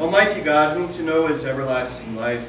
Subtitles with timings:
[0.00, 2.48] Almighty God, whom to know is everlasting life,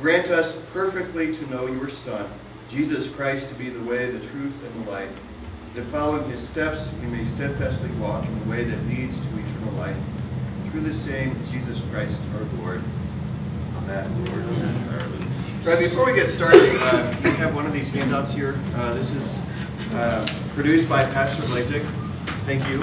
[0.00, 2.30] grant us perfectly to know your Son,
[2.70, 5.10] Jesus Christ, to be the way, the truth, and the life,
[5.74, 9.72] that following his steps we may steadfastly walk in the way that leads to eternal
[9.72, 9.96] life.
[10.70, 12.80] Through the same Jesus Christ our Lord.
[13.78, 14.24] Amen.
[14.26, 15.66] Lord.
[15.66, 18.56] Right, before we get started, uh, we have one of these handouts here.
[18.76, 19.38] Uh, this is
[19.94, 20.24] uh,
[20.54, 21.84] produced by Pastor Blazik.
[22.46, 22.80] Thank you.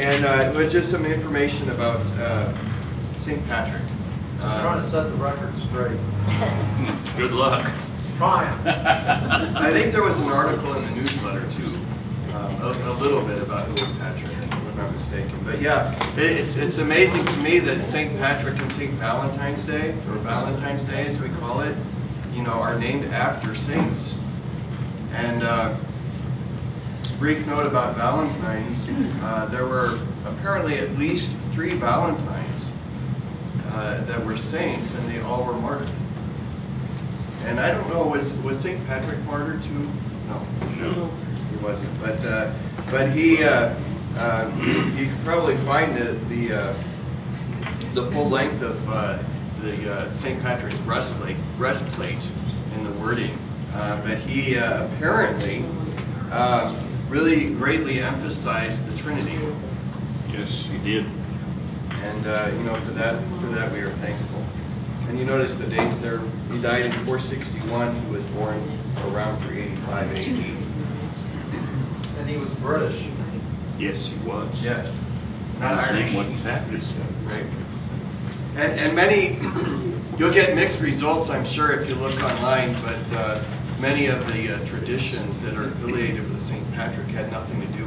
[0.00, 2.52] And uh, it was just some information about uh,
[3.22, 3.46] St.
[3.46, 3.82] Patrick.
[4.40, 5.98] Just trying to set the record straight.
[7.16, 7.64] Good luck.
[8.16, 8.66] Trying.
[8.66, 11.66] I think there was an article in the newsletter too,
[12.34, 13.96] um, a, a, little bit about St.
[14.00, 15.38] Patrick, if I'm not mistaken.
[15.44, 18.18] But yeah, it, it's it's amazing to me that St.
[18.18, 18.90] Patrick and St.
[18.94, 21.76] Valentine's Day, or Valentine's Day as we call it,
[22.34, 24.18] you know, are named after saints.
[25.12, 25.76] And uh,
[27.20, 28.84] brief note about Valentine's,
[29.22, 32.72] uh, there were apparently at least three Valentines
[33.72, 35.90] uh, that were saints, and they all were martyred.
[37.44, 38.84] And I don't know, was was St.
[38.86, 39.88] Patrick martyred too?
[40.28, 40.46] No,
[40.80, 41.10] No.
[41.50, 42.00] he wasn't.
[42.00, 42.52] But uh,
[42.90, 43.74] but he uh,
[44.16, 44.50] uh,
[44.96, 46.74] you could probably find the the, uh,
[47.94, 49.18] the full length of uh,
[49.60, 50.40] the uh, St.
[50.42, 52.18] Patrick's breastplate breastplate
[52.76, 53.36] in the wording.
[53.74, 55.64] Uh, but he uh, apparently
[56.30, 56.74] uh,
[57.08, 59.38] really greatly emphasized the Trinity.
[60.30, 61.06] Yes, he did.
[62.00, 64.42] And uh, you know, for that for that we are thankful.
[65.08, 66.20] And you notice the dates there.
[66.50, 68.00] He died in 461.
[68.00, 68.56] He was born
[69.08, 70.18] around 385 AD.
[72.18, 73.08] And he was British.
[73.78, 74.48] Yes, he was.
[74.62, 74.94] Yes,
[75.58, 76.06] not His Irish.
[76.06, 76.82] name wasn't Patrick.
[77.24, 77.44] Right.
[78.56, 79.38] And and many,
[80.18, 82.74] you'll get mixed results, I'm sure, if you look online.
[82.82, 83.42] But uh,
[83.80, 86.72] many of the uh, traditions that are affiliated with St.
[86.74, 87.72] Patrick had nothing to do with St.
[87.72, 87.81] Patrick.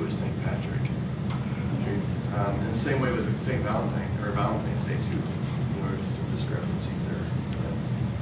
[2.36, 3.62] Um, and the same way with St.
[3.62, 5.10] Valentine or Valentine's Day too.
[5.10, 7.22] You know, there's some discrepancies there.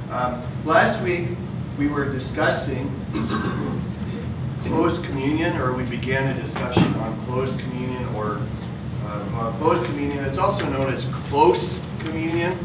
[0.08, 1.30] But, um, last week
[1.78, 2.88] we were discussing
[4.66, 8.40] closed communion, or we began a discussion on closed communion, or
[9.06, 10.22] uh, well, closed communion.
[10.24, 12.56] It's also known as close communion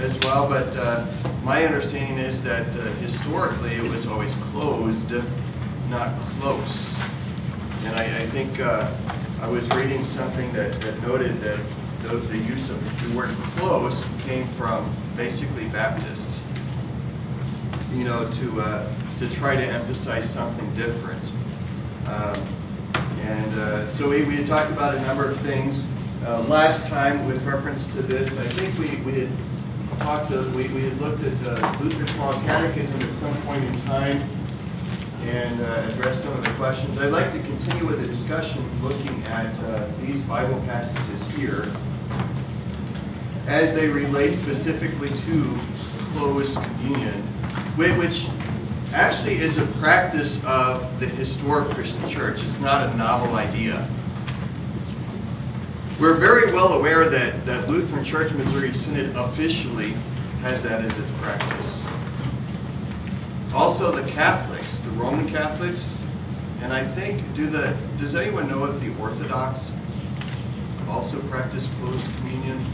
[0.00, 0.48] as well.
[0.48, 1.06] But uh,
[1.44, 5.12] my understanding is that uh, historically it was always closed,
[5.90, 6.98] not close.
[7.84, 8.90] And I, I think uh,
[9.40, 11.58] I was reading something that, that noted that
[12.02, 16.40] the, the, use of the word close came from basically Baptists,
[17.92, 21.22] you know, to uh, to try to emphasize something different.
[22.06, 22.34] Um,
[23.20, 25.84] and uh, so we, we talked about a number of things
[26.24, 28.36] uh, last time with reference to this.
[28.38, 29.30] I think we, we had
[29.98, 33.80] talked, to, we, we had looked at uh, Luther's Small Catechism at some point in
[33.82, 34.22] time
[35.22, 36.98] and uh, address some of the questions.
[36.98, 41.70] I'd like to continue with the discussion looking at uh, these Bible passages here
[43.46, 45.58] as they relate specifically to
[46.12, 47.22] closed communion,
[47.76, 48.28] which
[48.92, 52.42] actually is a practice of the historic Christian church.
[52.42, 53.88] It's not a novel idea.
[56.00, 59.94] We're very well aware that, that Lutheran Church Missouri Synod officially
[60.42, 61.84] has that as its practice.
[63.54, 65.96] Also, the Catholics, the Roman Catholics,
[66.62, 69.70] and I think, do the does anyone know if the Orthodox
[70.88, 72.64] also practice closed communion?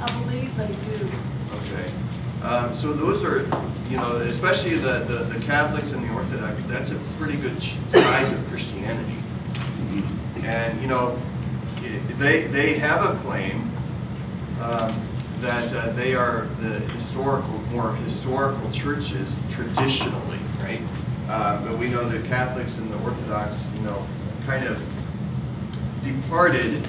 [0.00, 1.10] I believe they do.
[1.54, 1.92] Okay.
[2.42, 3.40] Um, so those are,
[3.90, 8.32] you know, especially the, the, the, Catholics and the Orthodox, that's a pretty good size
[8.32, 9.16] of Christianity.
[10.44, 11.18] And, you know,
[12.18, 13.68] they, they have a claim
[14.60, 15.08] um,
[15.40, 20.80] that uh, they are the historical, more historical churches traditionally, right?
[21.28, 24.04] Uh, but we know the Catholics and the Orthodox, you know,
[24.46, 24.82] kind of
[26.02, 26.86] departed,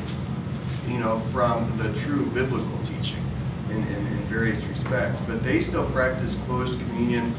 [0.87, 3.23] you know, from the true biblical teaching
[3.69, 5.19] in, in, in various respects.
[5.21, 7.35] But they still practice closed communion,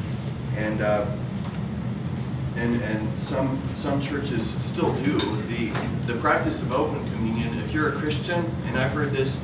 [0.57, 1.07] and uh,
[2.57, 5.19] and and some some churches still do
[5.49, 5.71] the
[6.07, 7.59] the practice of open communion.
[7.61, 9.41] If you're a Christian, and I've heard this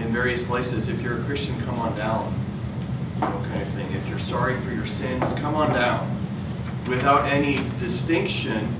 [0.00, 2.34] in various places, if you're a Christian, come on down,
[3.16, 3.90] you know, kind of thing.
[3.92, 6.16] If you're sorry for your sins, come on down,
[6.88, 8.74] without any distinction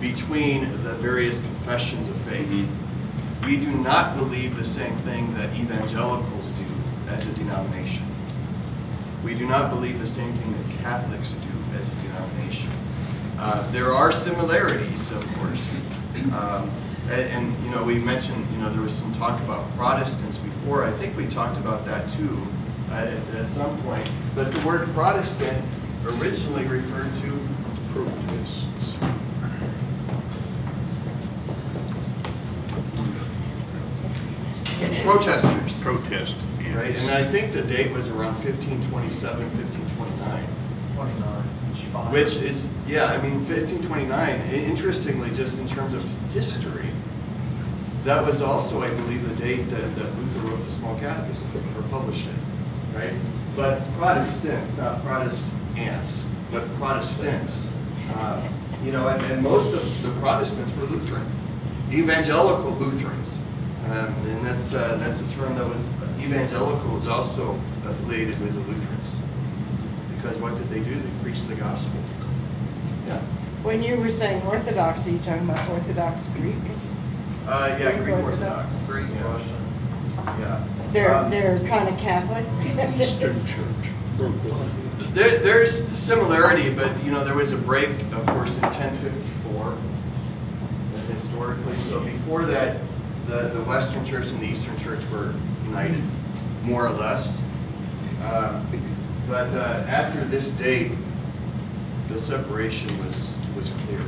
[0.00, 2.68] between the various confessions of faith.
[3.44, 6.64] We do not believe the same thing that evangelicals do
[7.08, 8.06] as a denomination.
[9.24, 12.70] We do not believe the same thing that Catholics do as a denomination.
[13.38, 15.80] Uh, there are similarities, of course.
[16.32, 16.70] Um,
[17.10, 20.84] and, and, you know, we mentioned, you know, there was some talk about Protestants before.
[20.84, 22.46] I think we talked about that too
[22.90, 24.08] at, at some point.
[24.34, 25.64] But the word Protestant
[26.04, 27.48] originally referred to
[27.92, 28.96] Protestants.
[35.02, 35.80] protesters.
[35.80, 36.76] Protest, yeah.
[36.76, 36.96] right?
[36.96, 40.46] And I think the date was around 1527, 1529.
[40.94, 42.12] Twenty-nine.
[42.12, 46.89] Which is, yeah, I mean, 1529, interestingly, just in terms of history,
[48.04, 51.82] that was also, I believe, the date that, that Luther wrote the Small Catechism or
[51.90, 53.12] published it, right?
[53.54, 57.68] But Protestants, not Protestants, but Protestants,
[58.14, 58.48] uh,
[58.82, 61.30] you know, and, and most of the Protestants were Lutheran,
[61.92, 63.42] evangelical Lutherans.
[63.86, 65.84] Um, and that's, uh, that's a term that was,
[66.20, 69.18] evangelical was also affiliated with the Lutherans.
[70.16, 70.94] Because what did they do?
[70.94, 71.98] They preached the gospel.
[73.08, 73.18] Yeah.
[73.62, 76.54] When you were saying Orthodox, are you talking about Orthodox Greek?
[77.46, 78.74] Uh, yeah, Greek Greek Orthodox.
[78.74, 78.86] Orthodox.
[78.86, 79.22] Greek yeah.
[79.24, 80.40] Russian.
[80.40, 80.68] Yeah.
[80.92, 82.44] They're, Um, they're kind of Catholic?
[83.00, 84.34] Eastern Church, broke.
[85.14, 91.12] There, there's similarity, but you know there was a break, of course, in 1054 uh,
[91.12, 91.76] historically.
[91.88, 92.76] So before that,
[93.26, 95.32] the, the Western Church and the Eastern Church were
[95.66, 96.02] united,
[96.62, 97.38] more or less.
[98.22, 98.66] Um,
[99.28, 100.92] but uh, after this date,
[102.08, 104.02] the separation was was clear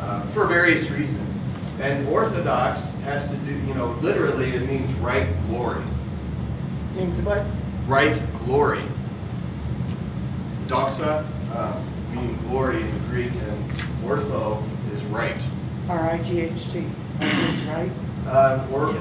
[0.00, 1.27] uh, for various reasons.
[1.80, 5.82] And Orthodox has to do, you know, literally it means right glory.
[6.96, 7.44] Means what?
[7.88, 8.82] right glory.
[10.66, 13.72] Doxa, uh, meaning glory in Greek, and
[14.04, 15.40] ortho is right.
[15.88, 16.84] R-I-G-H-T.
[17.18, 17.90] That's right?
[18.26, 18.92] Uh, or,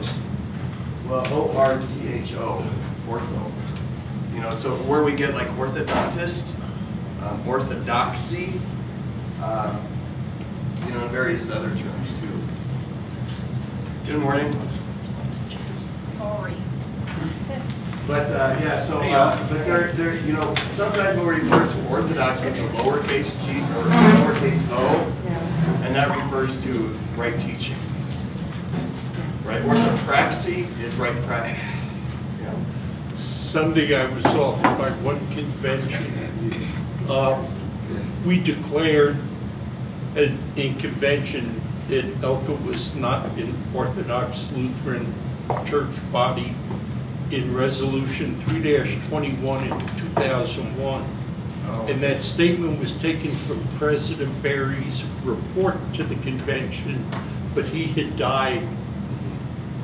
[1.10, 2.66] well, O-R-T-H-O,
[3.08, 3.52] ortho.
[4.34, 6.46] You know, so where we get like orthodontist,
[7.22, 8.54] um, orthodoxy,
[9.44, 9.86] um,
[10.86, 12.27] you know, and various other terms too.
[14.08, 14.54] Good morning.
[16.18, 16.54] Sorry.
[18.08, 22.40] But uh, yeah, so uh, but they're they're you know sometimes we'll refer to Orthodox
[22.40, 25.86] with a lowercase g or lowercase o, Yeah.
[25.86, 26.72] and that refers to
[27.18, 27.76] right teaching.
[29.44, 31.90] Right, orthopraxy is right practice.
[32.42, 32.54] Yeah.
[33.16, 36.64] Sunday I was off by one convention.
[37.10, 37.46] Uh,
[38.26, 39.18] We declared
[40.16, 45.14] in in convention that ELCA was not an Orthodox Lutheran
[45.66, 46.54] church body
[47.32, 49.70] in Resolution 3-21 in
[50.14, 51.06] 2001.
[51.70, 51.86] Oh.
[51.88, 57.06] And that statement was taken from President Barry's report to the convention,
[57.54, 58.66] but he had died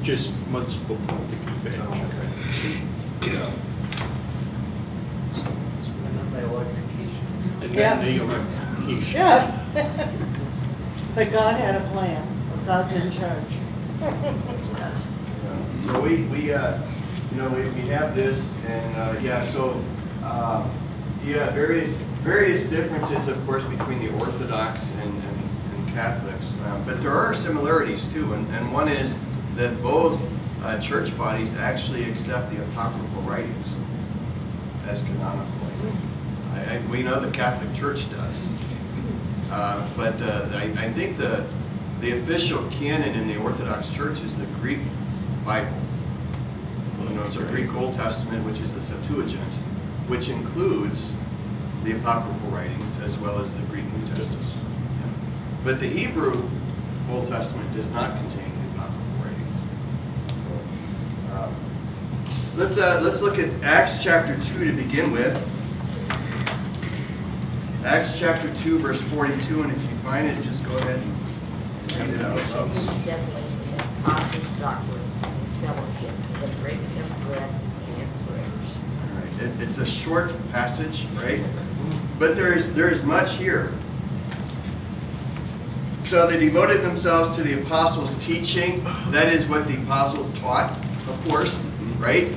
[0.02, 2.06] just months before the Oh, convention.
[3.22, 3.32] okay.
[3.32, 3.52] Yeah.
[6.06, 7.26] And then they electrocution.
[7.62, 7.96] And Yeah.
[8.02, 9.14] then the electrification.
[9.16, 10.10] Yeah.
[11.16, 12.28] But God had a plan.
[12.66, 13.54] God's in charge.
[15.86, 16.82] So we, we, uh,
[17.32, 19.72] you know, we, we have this and, uh, yeah, so,
[20.24, 20.72] um,
[21.26, 21.92] yeah, various,
[22.24, 26.56] various differences, of course, between the Orthodox and, and, and Catholics.
[26.66, 29.16] Um, but there are similarities too, and, and one is
[29.56, 30.22] that both,
[30.64, 33.78] uh, church bodies actually accept the apocryphal writings
[34.88, 35.68] as canonical.
[36.54, 38.50] I, I, we know the Catholic Church does.
[39.54, 41.46] Uh, but uh, I, I think the
[42.02, 44.80] the official canon in the Orthodox Church is the Greek
[45.46, 45.78] Bible.
[47.04, 49.54] You know, so Greek Old Testament, which is the Septuagint,
[50.08, 51.14] which includes
[51.84, 54.44] the apocryphal writings as well as the Greek New Testament.
[54.44, 55.10] Yeah.
[55.64, 56.50] But the Hebrew
[57.12, 59.62] Old Testament does not contain the apocryphal writings.
[61.28, 61.52] So, uh,
[62.56, 65.53] let's uh, let's look at Acts chapter two to begin with.
[67.86, 72.18] Acts chapter 2, verse 42, and if you find it, just go ahead and read
[72.18, 72.70] it out loud.
[72.72, 77.50] He was definitely in apostles' doctrine and fellowship, the breaking of bread
[77.98, 78.78] and prayers.
[79.02, 79.42] All right.
[79.42, 81.44] It, it's a short passage, right?
[82.20, 83.74] But there's there's much here.
[86.06, 88.82] So they devoted themselves to the apostles' teaching.
[89.10, 90.72] That is what the apostles taught,
[91.10, 91.66] of course,
[91.98, 92.34] right?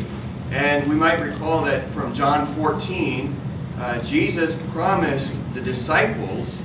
[0.50, 3.40] And we might recall that from John 14,
[3.78, 6.62] uh, Jesus promised the disciples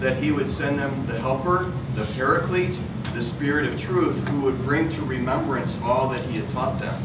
[0.00, 2.78] that he would send them the helper, the paraclete,
[3.14, 7.02] the spirit of truth, who would bring to remembrance all that he had taught them.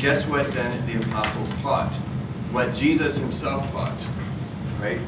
[0.00, 1.92] Guess what then the apostles taught?
[2.52, 4.06] What Jesus himself taught,
[4.80, 4.98] right?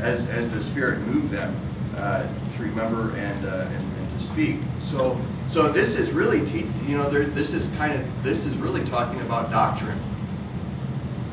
[0.00, 1.56] As, as the Spirit moved them
[1.96, 4.56] uh, to remember and, uh, and and to speak.
[4.78, 8.56] So so this is really te- you know there, this is kind of this is
[8.58, 9.98] really talking about doctrine.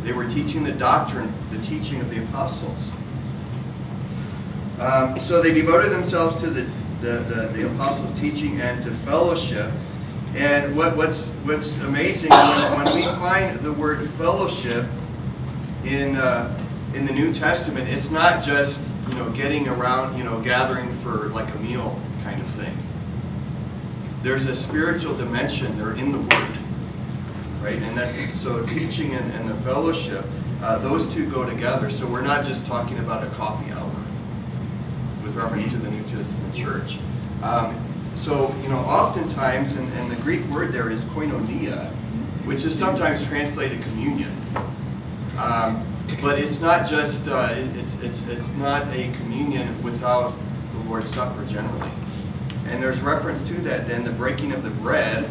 [0.04, 2.92] They were teaching the doctrine, the teaching of the apostles.
[4.80, 6.70] Um, so they devoted themselves to the,
[7.02, 9.72] the, the, the apostles' teaching and to fellowship.
[10.36, 14.86] And what, what's what's amazing when, when we find the word fellowship
[15.86, 16.60] in uh,
[16.96, 21.30] in the New Testament, it's not just you know getting around, you know, gathering for
[21.30, 22.76] like a meal kind of thing.
[24.24, 26.58] There's a spiritual dimension there in the word,
[27.64, 27.82] right?
[27.82, 30.26] And that's so teaching and, and the fellowship,
[30.62, 31.90] uh, those two go together.
[31.90, 33.96] So we're not just talking about a coffee hour
[35.24, 37.00] with reference to the New Testament church.
[37.42, 37.80] Um,
[38.16, 41.90] so, you know, oftentimes, and, and the Greek word there is koinonia,
[42.46, 44.32] which is sometimes translated communion.
[45.38, 45.86] Um,
[46.22, 50.34] but it's not just, uh, it's, it's, it's not a communion without
[50.74, 51.90] the Lord's Supper generally.
[52.68, 55.30] And there's reference to that then, the breaking of the bread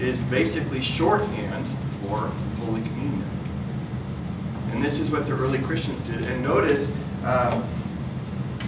[0.00, 1.66] is basically shorthand
[2.02, 2.18] for
[2.64, 3.28] Holy Communion.
[4.72, 6.22] And this is what the early Christians did.
[6.22, 6.90] And notice,
[7.24, 7.66] um,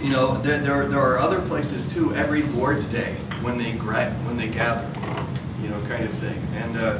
[0.01, 4.37] you know, there, there, there are other places too, every Lord's Day when they when
[4.37, 4.87] they gather,
[5.61, 6.41] you know, kind of thing.
[6.55, 6.99] And uh,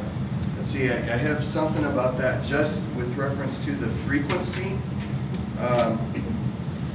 [0.58, 4.78] let's see, I, I have something about that just with reference to the frequency.
[5.60, 6.00] Um,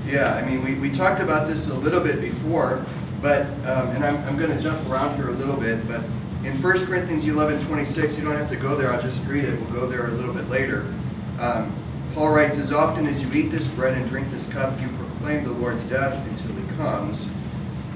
[0.06, 2.84] yeah, I mean, we, we talked about this a little bit before,
[3.22, 6.02] but, um, and I'm, I'm going to jump around here a little bit, but
[6.44, 9.58] in 1 Corinthians 11 26, you don't have to go there, I'll just read it.
[9.60, 10.92] We'll go there a little bit later.
[11.38, 11.74] Um,
[12.14, 15.44] Paul writes, As often as you eat this bread and drink this cup, you proclaim
[15.44, 17.28] the Lord's death until he comes.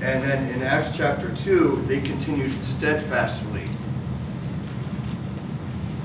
[0.01, 3.69] And then in Acts chapter 2, they continued steadfastly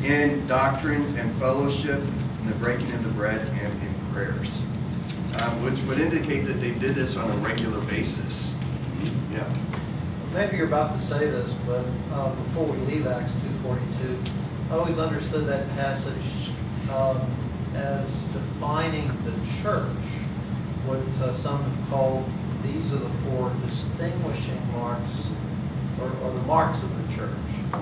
[0.03, 2.01] in doctrine and fellowship,
[2.41, 4.62] in the breaking of the bread, and in prayers,
[5.41, 8.57] um, which would indicate that they did this on a regular basis.
[9.31, 9.47] Yeah.
[10.33, 14.17] Maybe you're about to say this, but uh, before we leave Acts 2.42,
[14.71, 16.49] I always understood that passage
[16.91, 17.21] um,
[17.75, 19.85] as defining the church,
[20.87, 22.27] what uh, some have called
[22.63, 25.27] these are the four distinguishing marks,
[26.01, 27.29] or, or the marks of the church.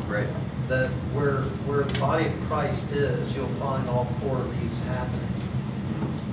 [0.09, 0.27] Right.
[0.67, 5.33] That where where the body of Christ is, you'll find all four of these happening.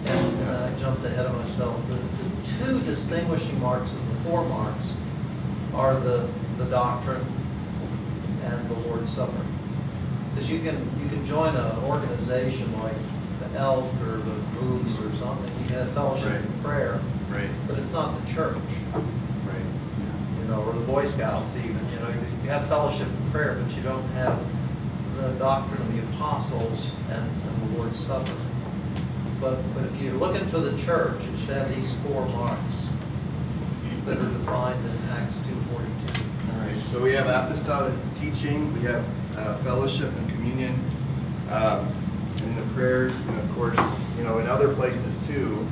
[0.06, 1.80] And, and I jumped ahead of myself.
[1.88, 4.94] The, the two distinguishing marks of the four marks
[5.78, 7.25] are the the doctrine
[8.42, 9.47] and the Lord's Supper.
[10.35, 12.94] Because you can you can join an organization like
[13.52, 15.50] the Elk or the Moose or something.
[15.62, 16.40] You can have fellowship Right.
[16.40, 17.50] and prayer, Right.
[17.68, 18.56] but it's not the church
[19.47, 19.64] Right.
[20.40, 22.08] you know, or the Boy Scouts even, you know,
[22.42, 24.38] you have fellowship and prayer, but you don't have
[25.16, 28.32] the doctrine of the apostles and, and the Lord's Supper.
[29.40, 32.87] But but if you're looking for the church, it should have these four marks
[34.06, 35.48] that are defined in Acts two forty two.
[36.85, 39.04] So we have apostolic teaching, we have
[39.37, 40.75] uh, fellowship and communion,
[41.50, 41.92] um,
[42.42, 43.78] and the prayers, and of course,
[44.16, 45.66] you know, in other places too,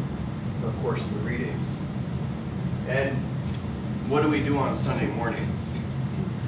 [0.65, 1.67] of course, the readings.
[2.89, 3.17] And
[4.09, 5.51] what do we do on Sunday morning?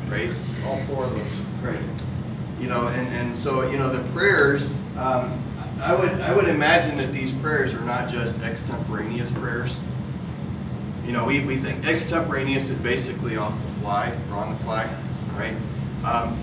[0.09, 0.31] Right?
[0.67, 1.31] All four of those.
[1.63, 1.81] Right.
[2.61, 5.43] You know, and, and so, you know, the prayers, um,
[5.81, 9.77] I would I would imagine that these prayers are not just extemporaneous prayers.
[11.07, 14.89] You know, we, we think extemporaneous is basically off fly or on the fly,
[15.37, 15.55] right?
[16.05, 16.39] Um,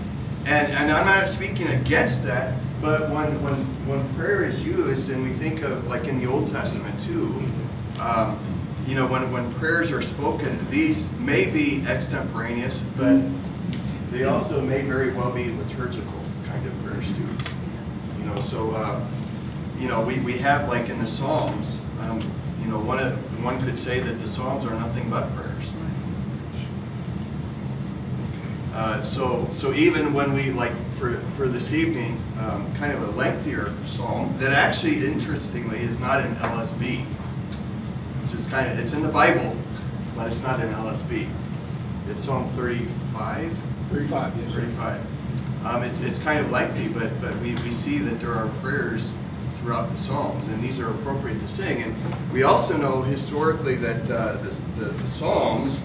[0.45, 3.55] and, and I'm not speaking against that, but when, when,
[3.87, 7.43] when prayer is used, and we think of like in the Old Testament too,
[7.99, 8.39] um,
[8.87, 13.19] you know, when, when prayers are spoken, these may be extemporaneous, but
[14.11, 16.13] they also may very well be liturgical
[16.45, 17.27] kind of prayers too.
[18.19, 19.03] You know, so uh,
[19.79, 22.21] you know, we, we have like in the Psalms, um,
[22.61, 22.99] you know, one
[23.43, 25.69] one could say that the Psalms are nothing but prayers.
[28.75, 33.11] Uh, so so even when we like for for this evening, um, kind of a
[33.11, 37.05] lengthier psalm that actually interestingly is not in LSB,
[38.21, 39.55] which is kind of it's in the Bible,
[40.15, 41.29] but it's not in LSB.
[42.09, 43.57] It's Psalm 35.
[43.91, 44.53] 35, yes.
[44.53, 45.01] 35.
[45.65, 49.09] Um, it's, it's kind of lengthy, but, but we, we see that there are prayers
[49.59, 51.81] throughout the Psalms, and these are appropriate to sing.
[51.81, 55.81] And we also know historically that uh, the, the, the Psalms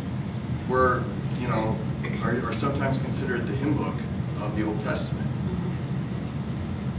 [0.68, 1.02] were,
[1.40, 1.78] you know,
[2.23, 3.95] are, are sometimes considered the hymn book
[4.40, 5.26] of the Old Testament.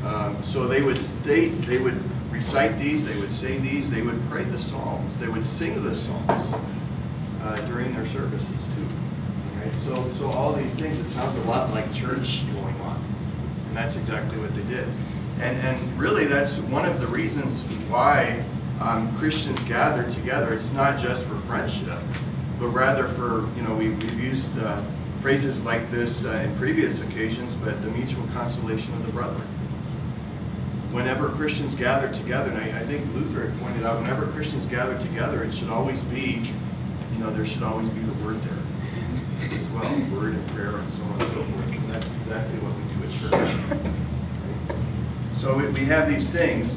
[0.03, 4.22] Um, so they would state, they would recite these, they would say these, they would
[4.24, 6.53] pray the Psalms, they would sing the Psalms
[7.43, 8.88] uh, during their services too.
[9.60, 9.74] Right?
[9.75, 13.03] So, so all these things, it sounds a lot like church going on,
[13.67, 14.88] and that's exactly what they did.
[15.39, 18.43] And and really, that's one of the reasons why
[18.79, 20.53] um, Christians gather together.
[20.53, 22.00] It's not just for friendship,
[22.62, 24.82] but rather for you know we, we've used uh,
[25.22, 29.41] phrases like this uh, in previous occasions, but the mutual consolation of the brethren.
[30.91, 35.00] Whenever Christians gather together, and I, I think Luther had pointed out, whenever Christians gather
[35.00, 36.44] together, it should always be,
[37.13, 40.91] you know, there should always be the word there as well, word and prayer and
[40.91, 41.75] so on and so forth.
[41.75, 43.91] And that's exactly what we do at church.
[45.34, 46.72] So we have these things.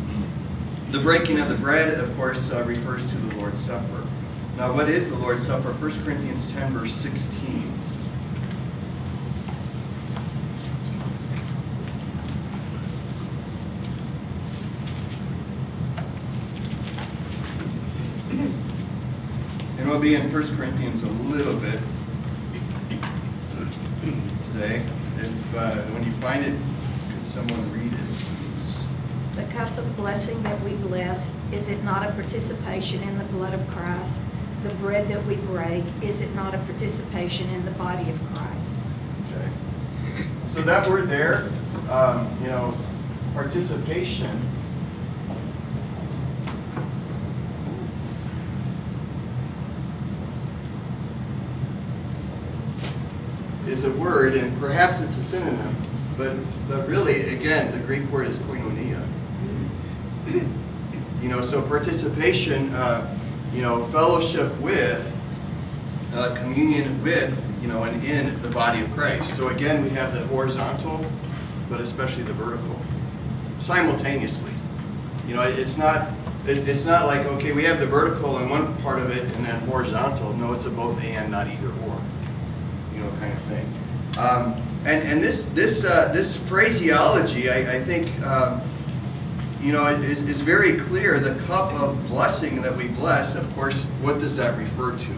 [0.93, 4.07] The breaking of the bread, of course, uh, refers to the Lord's Supper.
[4.57, 5.73] Now, what is the Lord's Supper?
[5.73, 7.73] 1 Corinthians 10, verse 16.
[19.77, 21.81] And we'll be in 1 Corinthians a little bit
[24.53, 24.87] today.
[25.19, 26.57] If uh, when you find it,
[27.11, 27.99] could someone read it?
[27.99, 28.77] Please?
[29.35, 33.53] The cup of blessing that we bless, is it not a participation in the blood
[33.53, 34.23] of Christ?
[34.65, 38.81] The bread that we break, is it not a participation in the body of Christ?
[39.31, 40.27] Okay.
[40.55, 41.51] So that word there,
[41.91, 42.75] um, you know,
[43.35, 44.41] participation.
[53.67, 55.77] Is a word, and perhaps it's a synonym,
[56.17, 56.37] but
[56.69, 59.07] but really, again, the Greek word is koinonia.
[61.21, 63.15] You know, so participation, uh,
[63.55, 65.17] you know, fellowship with,
[66.13, 69.35] uh, communion with, you know, and in the body of Christ.
[69.37, 71.05] So again, we have the horizontal,
[71.71, 72.79] but especially the vertical,
[73.61, 74.53] simultaneously.
[75.27, 76.13] You know, it's not
[76.47, 79.45] it, it's not like okay, we have the vertical in one part of it and
[79.45, 80.33] then horizontal.
[80.35, 82.01] No, it's a both and, not either or.
[82.93, 83.75] You know, kind of thing.
[84.19, 88.21] Um, and and this this uh, this phraseology, I, I think.
[88.21, 88.61] Um,
[89.65, 91.19] you know, it is very clear.
[91.19, 95.11] The cup of blessing that we bless, of course, what does that refer to?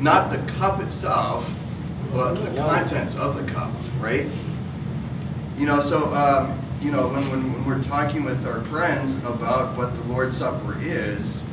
[0.00, 1.52] Not the cup itself,
[2.10, 4.26] but the contents of the cup, right?
[5.58, 9.76] You know, so um, you know when, when, when we're talking with our friends about
[9.76, 11.44] what the Lord's Supper is,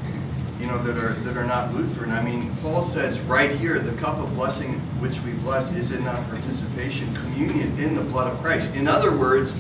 [0.62, 2.12] you know that are that are not Lutheran.
[2.12, 6.08] I mean, Paul says right here, the cup of blessing which we bless is in
[6.08, 8.74] our participation, communion in the blood of Christ.
[8.76, 9.60] In other words,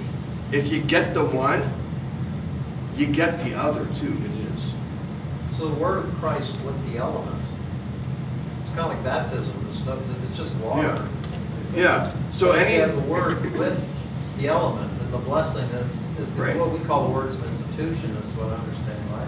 [0.51, 1.61] if you get the one,
[2.95, 4.13] you get the other too.
[4.23, 5.57] It is.
[5.57, 7.41] So the word of Christ with the element.
[8.61, 9.67] It's kind of like baptism.
[9.71, 11.07] It's, no, it's just water.
[11.75, 11.81] Yeah.
[11.81, 12.13] Yeah.
[12.31, 13.89] So But any you have the word with
[14.37, 16.57] the element, and the blessing is, is the, Right.
[16.57, 19.27] what we call the words of institution, is what I understand, right?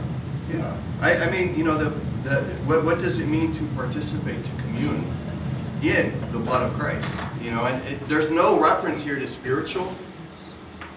[0.53, 1.89] Yeah, I, I mean, you know, the,
[2.27, 5.05] the what, what does it mean to participate, to commune
[5.81, 7.09] in the blood of Christ?
[7.41, 9.93] You know, and it, there's no reference here to spiritual,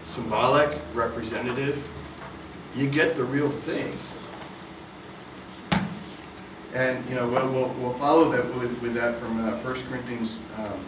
[0.05, 1.87] symbolic, representative.
[2.75, 3.93] You get the real thing.
[6.73, 10.39] And you know, we'll, we'll, we'll follow that with, with that from uh, 1 Corinthians
[10.57, 10.85] um,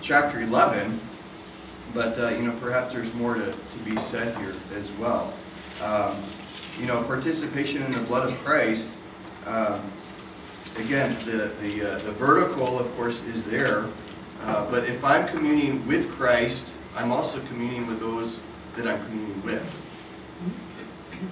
[0.00, 0.98] chapter 11.
[1.92, 5.32] But uh, you know, perhaps there's more to, to be said here as well.
[5.82, 6.16] Um,
[6.78, 8.96] you know, participation in the blood of Christ.
[9.46, 9.80] Um,
[10.76, 13.86] again, the the uh, the vertical, of course, is there.
[14.42, 18.40] Uh, but if I'm communing with Christ, I'm also communing with those
[18.76, 19.84] that I'm communing with.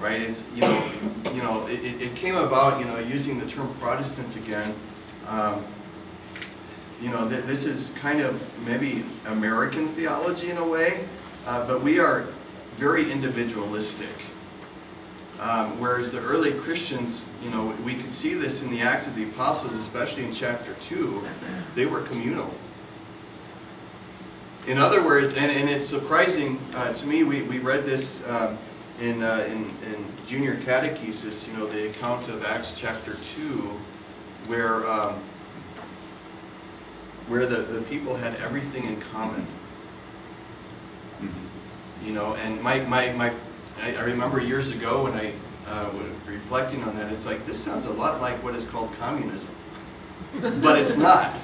[0.01, 0.21] Right?
[0.21, 0.91] It's you know,
[1.35, 4.75] you know, it, it- came about, you know, using the term Protestant again.
[5.29, 5.63] Um,
[7.03, 11.07] you know, th- this is kind of maybe American theology in a way,
[11.47, 12.27] uh, but we are
[12.79, 14.09] very individualistic.
[15.39, 19.15] Um, whereas the early Christians, you know, we could see this in the Acts of
[19.17, 21.23] the Apostles, especially in chapter 2,
[21.75, 22.49] they were communal.
[24.67, 28.57] In other words, and, and it's surprising uh, to me, we, we read this um,
[29.01, 33.43] in, uh, in, in junior catechesis, you know, the account of Acts chapter 2,
[34.47, 35.21] where, um,
[37.29, 39.47] where the, the people had everything in common.
[42.03, 43.33] You know, and my, my, my
[43.81, 45.33] I, I remember years ago when I
[45.67, 48.93] uh, was reflecting on that, it's like, this sounds a lot like what is called
[48.99, 49.51] communism.
[50.41, 51.35] but it's not.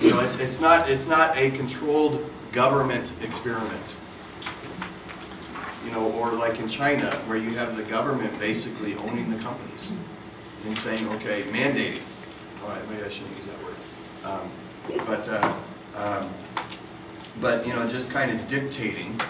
[0.00, 3.96] You know, it's, it's not it's not a controlled government experiment.
[5.84, 9.92] You know, or like in China, where you have the government basically owning the companies
[10.64, 12.02] and saying, okay, mandating.
[12.62, 13.76] All right, maybe I shouldn't use that word.
[14.24, 14.50] Um,
[15.06, 15.60] but uh,
[15.96, 16.30] um,
[17.40, 19.20] but you know, just kind of dictating.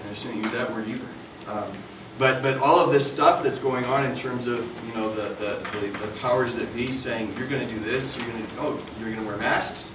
[0.00, 1.08] And I shouldn't use that word either.
[1.48, 1.72] Um,
[2.18, 5.34] but but all of this stuff that's going on in terms of you know the
[5.34, 8.52] the, the, the powers that be saying you're going to do this, you're going to
[8.60, 9.92] oh you're going to wear masks,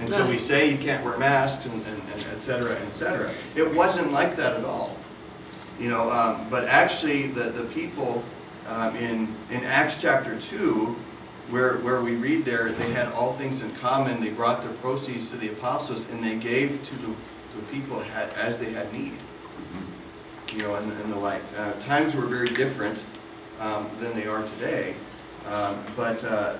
[0.00, 3.30] and so we say you can't wear masks and, and, and et cetera, et cetera.
[3.54, 4.96] It wasn't like that at all.
[5.78, 8.22] You know, um, but actually the the people
[8.68, 10.96] um, in in Acts chapter two.
[11.50, 14.18] Where, where we read there, they had all things in common.
[14.18, 18.30] They brought their proceeds to the apostles, and they gave to the, the people had,
[18.30, 19.12] as they had need
[20.52, 21.42] you know, and, and the like.
[21.56, 23.02] Uh, times were very different
[23.60, 24.94] um, than they are today,
[25.46, 26.56] um, but uh,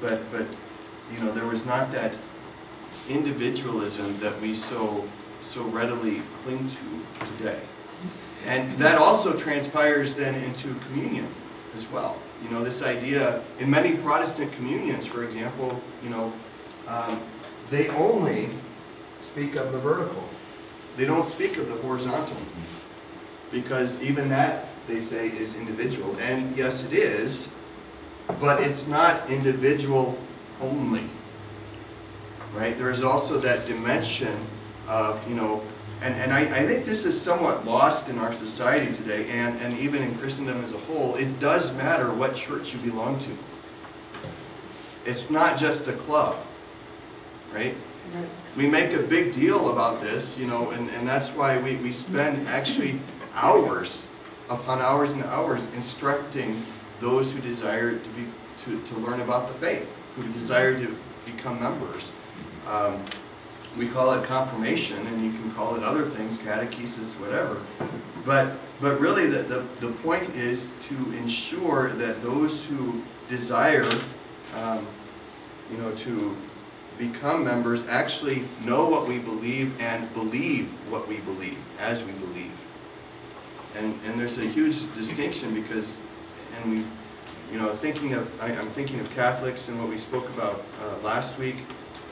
[0.00, 0.46] but but
[1.12, 2.12] you know, there was not that
[3.08, 5.08] individualism that we so
[5.42, 7.60] so readily cling to today,
[8.46, 11.26] and that also transpires then into communion
[11.74, 12.16] as well.
[12.42, 16.32] You know, this idea in many Protestant communions, for example, you know,
[16.88, 17.20] um,
[17.70, 18.48] they only
[19.22, 20.28] speak of the vertical.
[20.96, 22.36] They don't speak of the horizontal
[23.52, 27.48] because even that they say is individual and yes it is
[28.40, 30.16] but it's not individual
[30.60, 31.04] only.
[32.54, 32.76] Right?
[32.76, 34.46] There's also that dimension
[34.88, 35.62] of, you know,
[36.02, 39.78] and, and I, I think this is somewhat lost in our society today and, and
[39.78, 41.14] even in Christendom as a whole.
[41.14, 43.30] It does matter what church you belong to.
[45.04, 46.36] It's not just a club,
[47.52, 47.74] right?
[48.56, 51.92] We make a big deal about this, you know, and, and that's why we, we
[51.92, 53.00] spend actually
[53.34, 54.04] hours
[54.48, 56.62] upon hours and hours instructing
[57.00, 58.26] those who desire to be
[58.64, 62.12] to, to learn about the faith, who desire to become members.
[62.66, 63.02] Um,
[63.76, 67.56] we call it confirmation, and you can call it other things, catechesis, whatever.
[68.24, 73.86] But but really, the, the, the point is to ensure that those who desire,
[74.56, 74.86] um,
[75.70, 76.36] you know, to
[76.98, 82.50] become members actually know what we believe and believe what we believe as we believe.
[83.76, 85.96] And and there's a huge distinction because,
[86.56, 86.84] and we,
[87.52, 91.02] you know, thinking of I, I'm thinking of Catholics and what we spoke about uh,
[91.02, 91.56] last week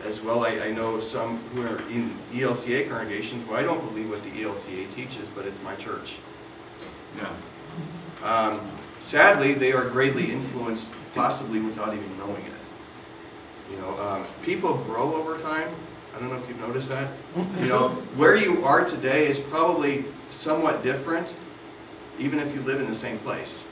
[0.04, 0.44] as well.
[0.44, 3.44] I, I know some who are in ELCA congregations.
[3.44, 6.16] Well, I don't believe what the ELCA teaches, but it's my church.
[7.16, 7.32] Yeah.
[8.22, 8.60] Um,
[9.00, 13.70] sadly, they are greatly influenced, possibly without even knowing it.
[13.70, 15.68] You know, um, people grow over time.
[16.14, 17.10] I don't know if you've noticed that.
[17.60, 21.32] You know, where you are today is probably somewhat different,
[22.20, 23.64] even if you live in the same place.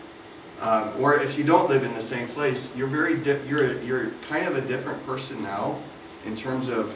[0.60, 4.10] Um, or if you don't live in the same place, you're very di- you're you're
[4.28, 5.78] kind of a different person now
[6.26, 6.92] in terms of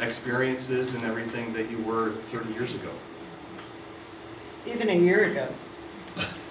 [0.00, 2.90] experiences and everything that you were 30 years ago.
[4.66, 5.48] Even a year ago.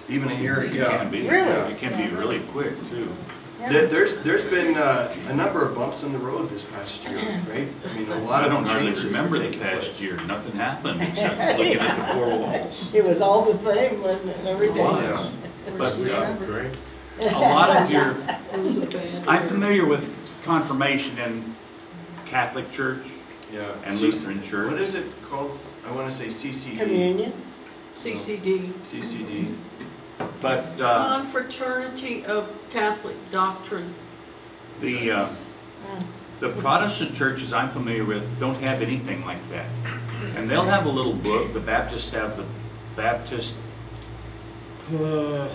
[0.08, 0.88] Even a year It ago.
[0.98, 1.28] can be.
[1.28, 1.72] Really?
[1.72, 3.08] It can be really quick too.
[3.70, 7.18] There- There's there's been uh, a number of bumps in the road this past year,
[7.48, 7.68] right?
[7.90, 10.00] I mean, a lot I of don't hardly changes remember the past place.
[10.00, 10.16] year.
[10.26, 12.90] Nothing happened except looking at the four walls.
[12.94, 14.80] It was all the same, wasn't it, every day?
[14.80, 15.30] Was.
[15.78, 16.74] But We uh, drink.
[17.20, 18.16] a lot of your,
[18.52, 20.12] It was a bad I'm familiar with
[20.44, 21.54] confirmation in
[22.26, 23.06] Catholic Church.
[23.52, 23.72] Yeah.
[23.84, 24.72] And C- Lutheran Church.
[24.72, 25.56] What is it called?
[25.86, 26.78] I want to say CCD.
[26.80, 27.32] Communion?
[27.94, 29.54] CCD, CCD.
[30.40, 33.94] But uh, Confraternity of Catholic Doctrine.
[34.80, 35.34] the, uh,
[36.40, 39.66] the Protestant churches I'm familiar with don't have anything like that.
[40.36, 42.44] And they'll have a little book, the Baptists have the
[42.96, 43.54] Baptist
[44.94, 45.48] uh,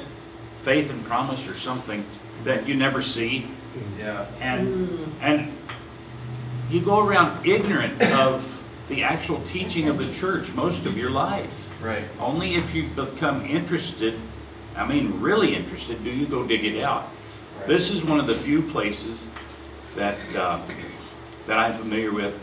[0.64, 2.04] Faith and Promise or something
[2.44, 3.48] that you never see.
[3.98, 4.26] Yeah.
[4.42, 5.52] And, and
[6.70, 8.56] you go around ignorant of
[8.88, 11.70] the actual teaching of the church most of your life.
[11.82, 12.04] Right.
[12.20, 14.20] Only if you become interested,
[14.80, 17.10] I mean really interested, do you go dig it out.
[17.58, 17.68] Right.
[17.68, 19.28] This is one of the few places
[19.98, 20.62] that uh,
[21.48, 22.40] that I'm familiar with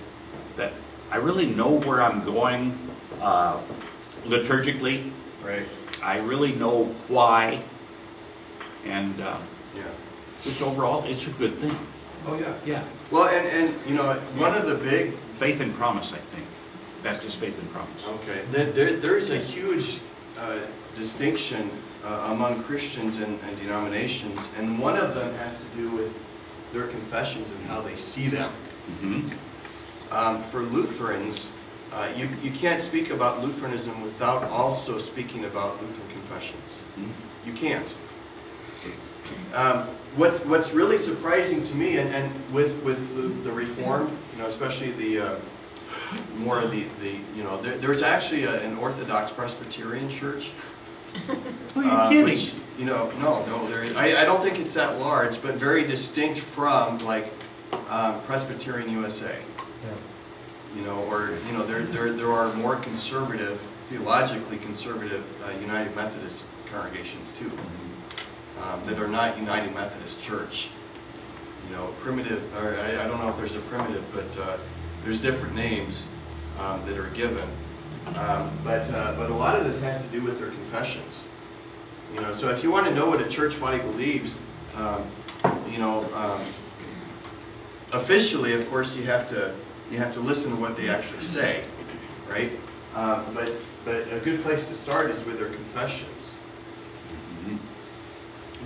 [0.59, 0.73] that
[1.11, 2.79] I really know where I'm going
[3.23, 3.59] uh,
[4.27, 5.11] liturgically.
[5.43, 5.67] Right.
[6.03, 7.63] I really know why,
[8.85, 9.39] and uh,
[9.75, 9.83] Yeah.
[10.45, 11.77] which overall it's a good thing.
[12.27, 12.53] Oh yeah.
[12.67, 16.45] Yeah, Well, and and you know, one of the big faith and promise, I think.
[17.03, 18.03] That's Baptist faith and promise.
[18.21, 20.01] Okay, there, there, there's a huge
[20.37, 20.59] uh,
[20.97, 21.71] distinction
[22.05, 26.15] uh, among Christians and, and denominations, and one of them has to do with
[26.73, 28.51] their confessions and how they see them.
[29.01, 29.21] hmm
[30.13, 31.51] Um, for Lutherans,
[31.93, 36.81] uh, you, you can't speak about Lutheranism without also speaking about Lutheran confessions.
[37.45, 37.89] You can't.
[39.55, 44.43] Um, what's, what's really surprising to me, and, and with, with the, the Reformed, you
[44.43, 45.37] know, especially the uh,
[46.39, 50.51] more of the, the you know, there, there's actually a, an Orthodox Presbyterian church.
[51.77, 52.25] Are you uh, kidding?
[52.25, 53.95] Which, you know, no, no, there is.
[53.97, 57.33] I, I don't think it's that large, but very distinct from like
[57.89, 59.39] um, Presbyterian USA
[59.85, 59.91] Yeah.
[60.77, 65.95] you know, or you know, there there there are more conservative, theologically conservative uh, United
[65.97, 67.51] Methodist congregations too,
[68.63, 70.69] um, that are not United Methodist Church.
[71.69, 74.57] You know, primitive, or I, I don't know if there's a primitive, but uh,
[75.03, 76.07] there's different names
[76.61, 77.49] um, that are given.
[78.15, 81.25] Um, but uh, but a lot of this has to do with their confessions.
[82.15, 84.39] You know, so if you want to know what a church body believes,
[84.77, 85.05] um,
[85.71, 86.41] you know, um,
[87.93, 89.53] officially, of course, you have to
[89.91, 91.65] you have to listen to what they actually say,
[92.29, 92.53] right?
[92.95, 93.53] Um, but
[93.85, 96.35] but a good place to start is with their confessions.
[97.45, 97.59] Mhm.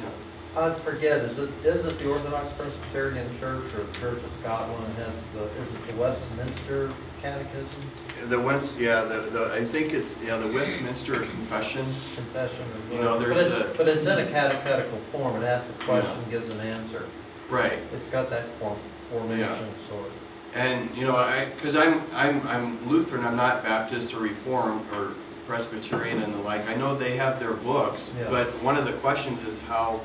[0.01, 0.30] Yeah.
[0.57, 4.93] I forget, is it, is it the Orthodox Presbyterian Church or the Church of Scotland
[4.97, 6.91] has the, is it the Westminster
[7.23, 7.81] Catechism,
[8.29, 11.85] The West, yeah, the, the I think it's yeah the Westminster Confession.
[12.17, 15.47] confession or You know, there's But it's, the- but it's in a catechetical form, it
[15.47, 16.31] asks a question, Yeah.
[16.39, 17.05] gives an answer.
[17.49, 17.79] Right.
[17.95, 18.79] It's got that form,
[19.13, 19.89] formation Yeah.
[19.89, 20.13] sort of.
[20.55, 25.13] And you know, I because I'm I'm I'm Lutheran, I'm not Baptist or Reformed or
[25.47, 26.67] Presbyterian and the like.
[26.69, 28.27] I know they have their books, Yeah.
[28.29, 30.01] but one of the questions is how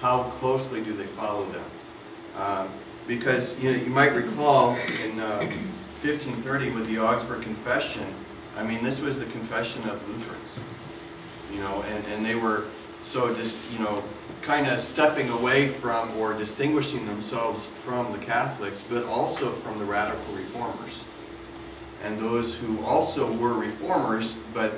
[0.00, 1.64] how closely do they follow them?
[2.36, 2.68] Um,
[3.06, 5.38] because you know you might recall in uh,
[6.02, 8.04] 1530 with the Augsburg Confession.
[8.56, 10.60] I mean, this was the confession of Lutherans,
[11.52, 12.64] you know, and, and they were
[13.04, 14.02] so just you know
[14.42, 19.84] kind of stepping away from or distinguishing themselves from the Catholics, but also from the
[19.84, 21.04] radical reformers
[22.04, 24.74] and those who also were reformers but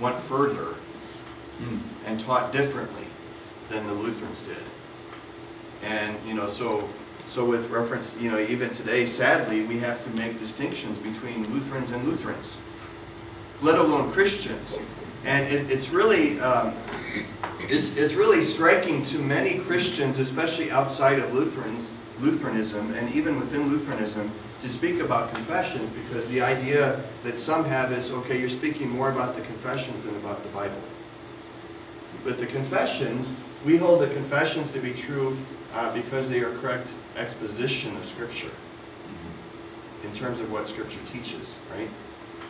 [0.00, 0.74] went further
[1.60, 1.80] Mm.
[2.04, 3.05] and taught differently
[3.68, 4.62] than the Lutherans did.
[5.82, 6.88] And you know, so
[7.26, 11.90] so with reference, you know, even today, sadly, we have to make distinctions between Lutherans
[11.90, 12.58] and Lutherans,
[13.62, 14.78] let alone Christians.
[15.24, 16.74] And it, it's really um,
[17.60, 23.68] it's it's really striking to many Christians, especially outside of Lutherans, Lutheranism, and even within
[23.68, 24.30] Lutheranism,
[24.62, 29.10] to speak about confessions because the idea that some have is okay, you're speaking more
[29.10, 30.80] about the confessions than about the Bible.
[32.24, 35.36] But the confessions, we hold the confessions to be true
[35.74, 38.50] uh, because they are correct exposition of Scripture
[40.04, 41.90] in terms of what Scripture teaches, right?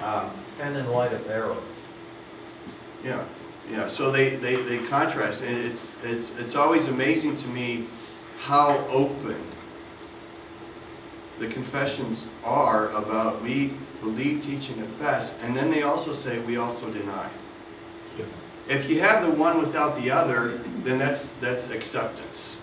[0.05, 1.57] Um, And in light of error.
[3.03, 3.25] yeah,
[3.73, 3.89] yeah.
[3.89, 7.87] So they, they, they contrast, and it's it's it's always amazing to me
[8.39, 9.41] how open
[11.39, 16.59] the confessions are about we believe, teach, and confess, and then they also say we
[16.59, 17.31] also deny.
[18.69, 22.59] If you have the one without the other, then that's that's acceptance,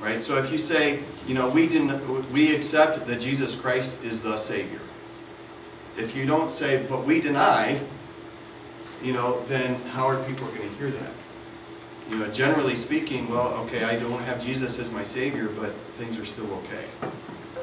[0.00, 0.22] right?
[0.22, 4.38] So if you say, you know, we didn't, we accept that Jesus Christ is the
[4.38, 4.80] Savior.
[5.98, 7.80] If you don't say, but we deny,
[9.02, 11.12] you know, then how are people going to hear that?
[12.10, 16.18] You know, generally speaking, well, okay, I don't have Jesus as my Savior, but things
[16.18, 16.84] are still okay.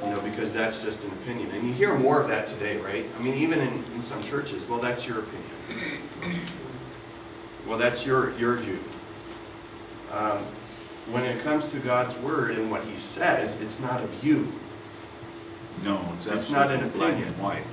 [0.04, 1.50] You know, because that's just an opinion.
[1.52, 3.06] And you hear more of that today, right?
[3.18, 6.46] I mean, even in, in some churches, well, that's your opinion.
[7.68, 8.80] Well, that's your, your view.
[10.12, 10.44] Um,
[11.12, 14.52] when it comes to God's Word and what He says, it's not a view.
[15.84, 17.34] No, it's It's not an black opinion.
[17.42, 17.64] white.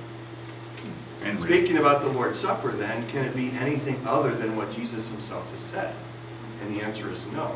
[1.23, 1.39] And.
[1.39, 5.49] Speaking about the Lord's Supper, then, can it be anything other than what Jesus Himself
[5.51, 5.95] has said?
[6.61, 7.55] And the answer is no.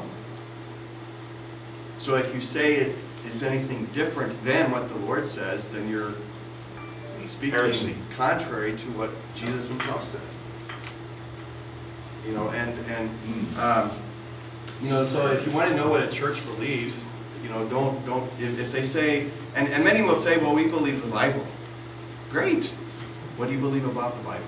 [1.98, 2.96] So if you say it
[3.26, 6.14] is anything different than what the Lord says, then you're
[7.28, 7.96] speaking Heresy.
[8.16, 10.22] contrary to what Jesus Himself said.
[12.26, 13.92] You know, and and um,
[14.82, 17.04] you know, so if you want to know what a church believes,
[17.44, 20.68] you know, don't don't if, if they say, and and many will say, well, we
[20.68, 21.46] believe the Bible.
[22.30, 22.66] Great.
[23.38, 24.48] What do you believe about the Bible?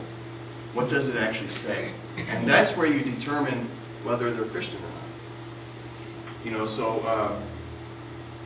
[0.74, 1.92] What does it actually say?
[2.30, 3.70] And that's where you determine
[4.04, 6.46] whether they're Christian or not.
[6.46, 7.44] You know, so um,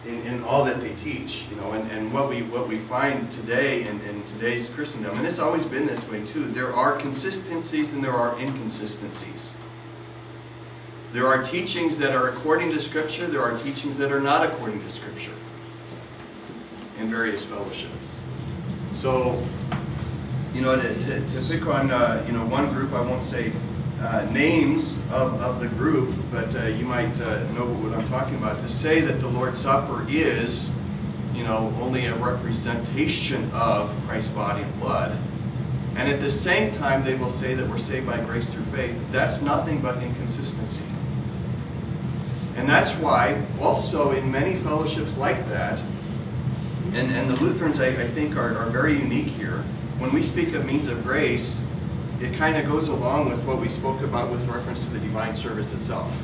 [0.06, 3.32] in, in all that they teach, you know, and, and what we what we find
[3.32, 7.94] today in, in today's Christendom, and it's always been this way too, there are consistencies
[7.94, 9.56] and there are inconsistencies.
[11.14, 14.82] There are teachings that are according to Scripture, there are teachings that are not according
[14.82, 15.36] to Scripture
[17.00, 18.18] in various fellowships.
[18.94, 19.46] So,
[20.54, 23.52] you know, to, to, to pick on, uh, you know, one group, I won't say
[24.02, 28.36] uh, names of, of the group, but uh, you might uh, know what I'm talking
[28.36, 28.60] about.
[28.62, 30.72] To say that the Lord's Supper is,
[31.36, 35.18] you know, only a representation of Christ's body and blood,
[35.96, 38.98] and at the same time they will say that we're saved by grace through faith,
[39.12, 40.84] that's nothing but inconsistency.
[42.56, 45.80] And that's why, also in many fellowships like that,
[46.94, 49.64] and, and the Lutherans, I, I think, are, are very unique here.
[50.00, 51.62] When we speak of means of grace,
[52.22, 55.36] it kind of goes along with what we spoke about with reference to the divine
[55.36, 56.22] service itself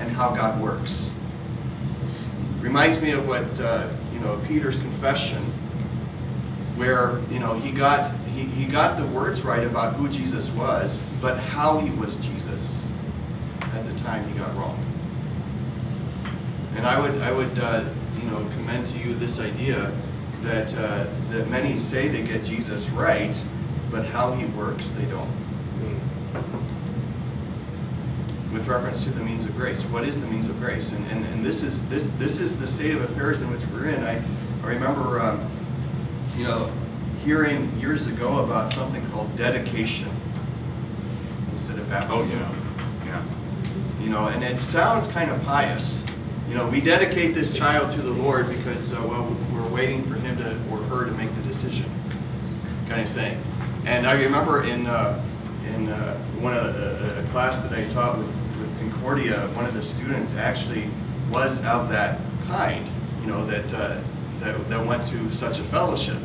[0.00, 1.10] and how God works.
[2.60, 5.42] Reminds me of what uh, you know Peter's confession,
[6.76, 11.00] where you know he got he, he got the words right about who Jesus was,
[11.20, 12.88] but how he was Jesus
[13.60, 14.78] at the time he got wrong.
[16.76, 17.84] And I would I would uh,
[18.16, 19.92] you know commend to you this idea
[20.40, 23.36] that uh, that many say they get Jesus right,
[23.94, 25.30] but how he works they don't.
[28.52, 30.90] With reference to the means of grace, what is the means of grace?
[30.90, 33.86] And and, and this is this this is the state of affairs in which we're
[33.86, 34.02] in.
[34.02, 34.20] I,
[34.64, 35.48] I remember um,
[36.36, 36.72] you know
[37.24, 40.10] hearing years ago about something called dedication
[41.52, 42.40] instead of Oh, baptism.
[42.40, 43.06] yeah.
[43.06, 43.24] Yeah.
[44.02, 46.04] You know, and it sounds kind of pious.
[46.48, 50.14] You know, we dedicate this child to the Lord because, uh, well, we're waiting for
[50.16, 51.90] him to or her to make the decision,
[52.88, 53.40] kind of thing.
[53.86, 55.22] And I remember in uh,
[55.66, 59.74] in uh, one of the, a class that I taught with, with Concordia, one of
[59.74, 60.88] the students actually
[61.30, 62.86] was of that kind.
[63.22, 64.00] You know, that uh,
[64.40, 66.18] that that went to such a fellowship.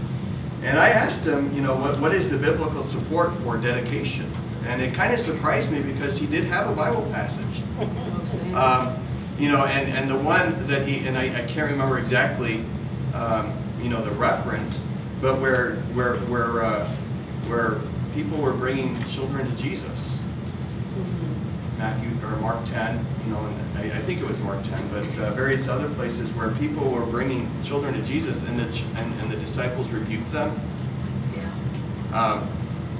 [0.61, 4.29] And I asked him, you know, what, what is the biblical support for dedication?
[4.65, 8.95] And it kind of surprised me because he did have a Bible passage Oh, Um,
[9.39, 12.65] you know, and, and the one that he, and I, I can't remember exactly,
[13.13, 14.83] um, you know, the reference,
[15.21, 16.93] but where, where, where, uh,
[17.49, 17.79] where
[18.13, 20.19] people were bringing children to Jesus.
[20.97, 21.77] Mhm.
[21.77, 25.03] Matthew, or Mark 10, you know, and I, I think it was Mark 10, but
[25.23, 29.13] uh, various other places where people were bringing children to Jesus and the, ch- and,
[29.21, 30.59] and the disciples rebuked them.
[31.35, 32.17] Yeah.
[32.21, 32.49] Um,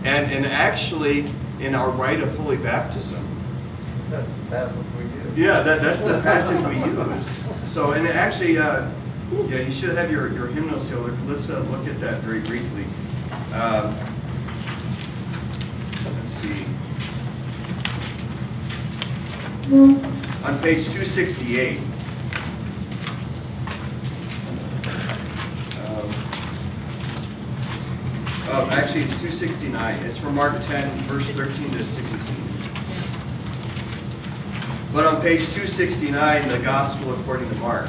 [0.05, 3.25] and, and actually, in our rite of holy baptism,
[4.09, 5.37] That's, the passage we use.
[5.37, 6.75] Yeah, that, that's the passage we
[7.15, 7.29] use.
[7.71, 8.89] So, and actually, uh,
[9.49, 10.97] yeah, you should have your, your hymnals here.
[11.27, 12.85] Let's uh, look at that very briefly.
[13.53, 13.93] Um,
[16.05, 16.65] let's see.
[20.43, 21.77] On page 268.
[21.77, 21.85] Um,
[28.49, 30.03] oh, actually, it's 269.
[30.05, 32.19] It's from Mark 10, verse 13 to 16.
[34.91, 37.87] But on page 269, the Gospel according to Mark.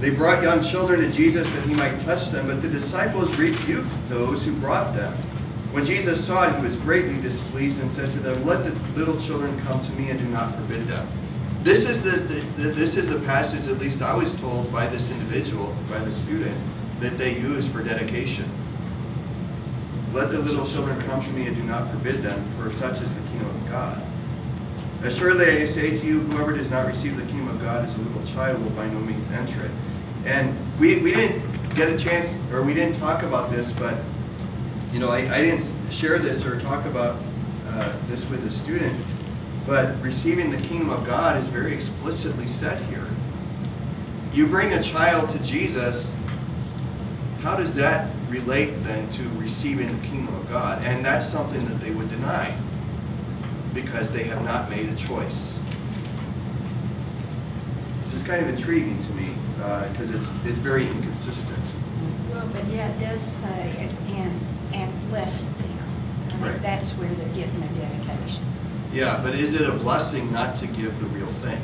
[0.00, 3.92] They brought young children to Jesus that he might touch them, but the disciples rebuked
[4.08, 5.12] those who brought them.
[5.72, 9.20] When Jesus saw it, he was greatly displeased and said to them, Let the little
[9.20, 11.06] children come to me and do not forbid them.
[11.62, 14.86] This is the, the, the this is the passage, at least I was told by
[14.86, 16.56] this individual, by the student,
[17.00, 18.50] that they use for dedication.
[20.14, 23.14] Let the little children come to me and do not forbid them, for such is
[23.14, 24.09] the kingdom of God.
[25.02, 27.98] Assuredly I say to you, whoever does not receive the kingdom of God as a
[27.98, 29.70] little child will by no means enter it.
[30.26, 33.98] And we, we didn't get a chance, or we didn't talk about this, but,
[34.92, 37.16] you know, I, I didn't share this or talk about
[37.68, 39.02] uh, this with the student,
[39.66, 43.06] but receiving the kingdom of God is very explicitly said here.
[44.34, 46.12] You bring a child to Jesus,
[47.40, 50.82] how does that relate then to receiving the kingdom of God?
[50.84, 52.54] And that's something that they would deny
[53.74, 55.58] because they have not made a choice.
[58.04, 61.72] Which is kind of intriguing to me uh, because it's it's very inconsistent.
[62.30, 64.40] Well, but yeah, it does say, and,
[64.74, 65.54] and bless them.
[66.30, 66.50] I Right.
[66.52, 68.44] think that's where they're getting the dedication.
[68.92, 71.60] Yeah, but is it a blessing not to give the real thing,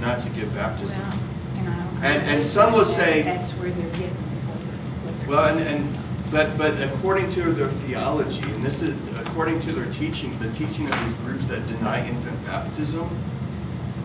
[0.00, 1.00] not to give baptism?
[1.02, 1.18] Well,
[1.56, 1.88] you know.
[2.02, 4.08] And- and some will say- That's where they're getting
[4.46, 4.76] what they're,
[5.12, 5.28] what they're.
[5.28, 5.98] Well, and, and
[6.30, 8.94] but but according to their theology, and this is
[9.26, 13.08] according to their teaching, the teaching of these groups that deny infant baptism,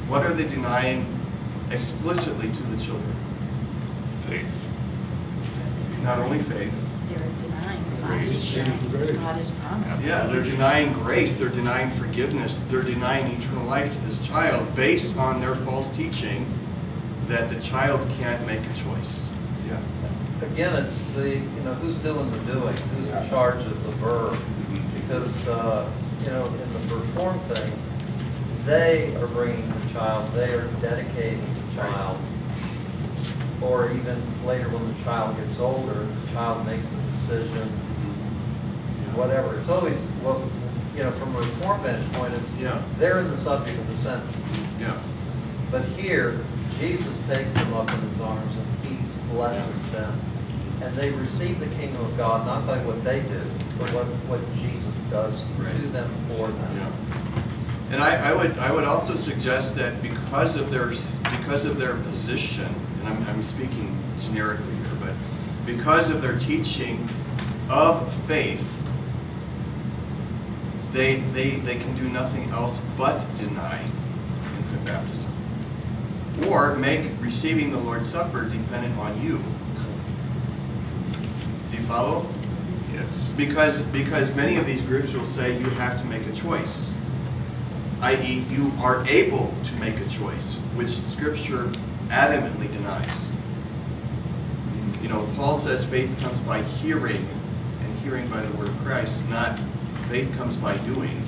[0.07, 1.05] what are they denying
[1.71, 3.15] explicitly to the children?
[4.27, 4.45] Faith.
[6.03, 6.73] Not only faith,
[7.09, 8.29] They're denying Grace.
[8.55, 10.01] insurance that God has promised.
[10.01, 15.17] Yeah, they're denying grace, they're denying forgiveness, they're denying eternal life to this child based
[15.17, 16.45] on their false teaching
[17.27, 19.27] that the child can't make a choice.
[19.67, 19.79] Yeah.
[20.41, 24.39] Again, it's the, you know, who's doing the doing, who's in charge of the verb.
[25.07, 25.89] Because, uh,
[26.25, 27.71] you know, in the perform thing,
[28.65, 32.17] they are bringing the child, they are dedicating the child.
[33.61, 37.69] Or even later when the child gets older, the child makes a decision,
[39.15, 39.57] whatever.
[39.59, 40.43] It's always, well,
[40.93, 42.81] you know, from a reform vantage point, it's, Yeah.
[42.99, 44.35] they're in the subject of the sentence.
[44.77, 44.97] Yeah.
[45.71, 46.37] But here,
[46.77, 48.97] Jesus takes them up in his arms and he
[49.33, 50.19] blesses them.
[50.87, 53.41] And they receive the kingdom of God not by what they do,
[53.77, 56.77] but what, what Jesus does to them for them.
[56.77, 57.43] Yeah.
[57.91, 60.87] And I, I would I would also suggest that because of their
[61.39, 65.13] because of their position, and I'm, I'm speaking generically here, but
[65.65, 67.09] because of their teaching
[67.69, 68.81] of faith,
[70.93, 73.81] they they they can do nothing else but deny
[74.57, 75.33] infant baptism,
[76.47, 79.43] or make receiving the Lord's Supper dependent on you.
[81.87, 82.25] Follow?
[82.93, 83.31] Yes.
[83.37, 86.89] Because because many of these groups will say you have to make a choice,
[88.01, 91.71] i.e., you are able to make a choice, which Scripture
[92.09, 93.29] adamantly denies.
[95.01, 97.25] You know, Paul says faith comes by hearing,
[97.81, 99.23] and hearing by the word of Christ.
[99.29, 99.57] Not
[100.09, 101.25] faith comes by doing,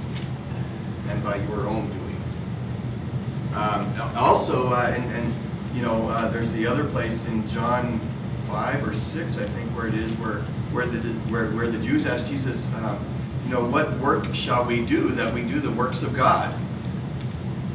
[1.07, 2.23] and by your own doing.
[3.53, 5.33] Um, also, uh, and, and
[5.73, 8.01] you know, uh, there's the other place in John
[8.49, 10.99] five or six, I think, where it is where where the
[11.29, 12.99] where, where the Jews asked Jesus, um,
[13.43, 16.53] you know, what work shall we do that we do the works of God?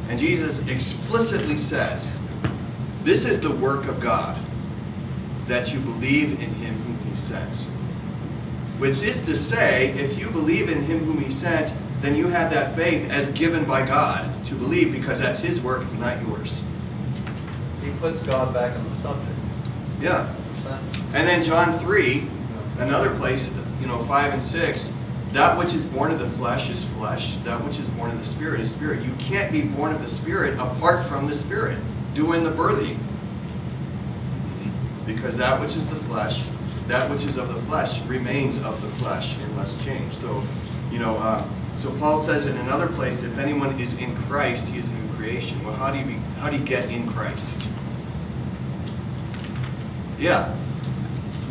[0.09, 2.19] And Jesus explicitly says,
[3.03, 4.39] this is the work of God,
[5.47, 7.57] that you believe in Him whom He sent.
[8.79, 12.51] Which is to say, if you believe in Him whom He sent, then you have
[12.51, 16.63] that faith as given by God to believe because that's His work, not yours.
[17.83, 19.37] He puts God back on the subject,
[20.01, 20.33] Yeah.
[21.13, 22.27] And then John 3,
[22.79, 23.49] another place,
[23.79, 24.93] you know, 5 and 6,
[25.35, 27.35] that which is born of the flesh is flesh.
[27.43, 29.03] That which is born of the spirit is spirit.
[29.03, 31.77] You can't be born of the spirit apart from the spirit
[32.13, 32.97] doing the birthing.
[35.05, 36.45] Because that which is the flesh,
[36.87, 40.15] that which is of the flesh remains of the flesh unless changed.
[40.21, 40.41] So,
[40.89, 41.45] you know, uh,
[41.75, 45.13] so Paul says in another place, if anyone is in Christ, he is a new
[45.15, 45.61] creation.
[45.65, 47.67] Well, how do you be, how do you get in Christ?
[50.17, 50.55] Yeah,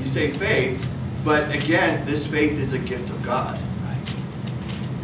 [0.01, 0.85] you say faith,
[1.25, 3.59] but again, this faith is a gift of God.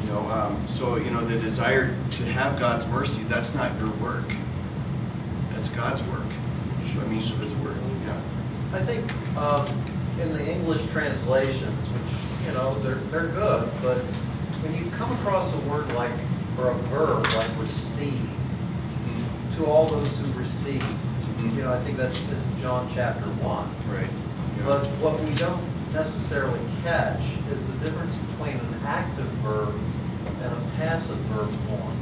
[0.03, 3.23] You know, um, so you know the desire to have God's mercy.
[3.25, 4.31] That's not your work.
[5.53, 6.25] That's God's work.
[7.09, 7.77] Means of His word.
[8.07, 8.21] Yeah.
[8.73, 9.67] I think um,
[10.21, 13.99] in the English translations, which you know they're they're good, but
[14.63, 16.13] when you come across a word like
[16.59, 18.31] or a verb like receive,
[19.57, 20.85] to all those who receive,
[21.41, 23.69] you know, I think that's in John chapter one.
[23.89, 24.09] Right.
[24.59, 24.67] Yeah.
[24.67, 29.75] But what we don't necessarily catch is the difference between an active verb
[30.43, 31.97] and a passive verb form.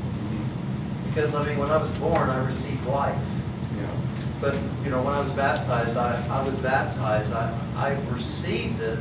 [1.07, 3.19] Because I mean, when I was born, I received life.
[3.77, 3.91] Yeah.
[4.41, 7.33] But you know, when I was baptized, I, I was baptized.
[7.33, 8.99] I, I received it,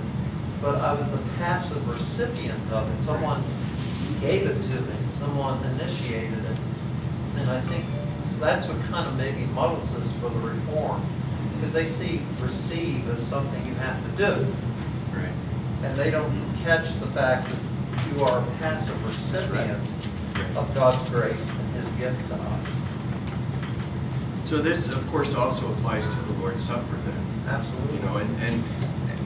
[0.62, 3.02] but I was the passive recipient of it.
[3.02, 3.44] Someone
[4.22, 4.96] gave it to me.
[5.12, 6.58] Someone initiated it.
[7.36, 7.86] And I think
[8.26, 11.08] so that's what kind of maybe muddles this for the reform,
[11.56, 14.54] because they see receive as something you have to do.
[15.88, 19.82] And they don't catch the fact that you are a passive recipient
[20.56, 22.76] of God's grace and His gift to us.
[24.44, 26.96] So this, of course, also applies to the Lord's Supper.
[27.06, 27.44] Then.
[27.48, 27.98] Absolutely.
[27.98, 28.64] You know, and, and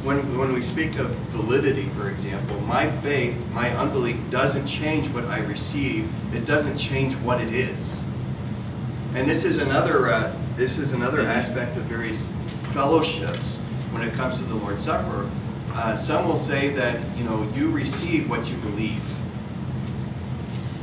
[0.03, 5.26] when, when we speak of validity, for example, my faith, my unbelief doesn't change what
[5.26, 6.12] I receive.
[6.36, 8.03] It doesn't change what it is.
[9.16, 12.28] And this is another uh, this is another aspect of various
[12.74, 13.59] fellowships
[13.91, 15.30] when it comes to the Lord's Supper.
[15.74, 19.01] Uh, some will say that you know you receive what you believe,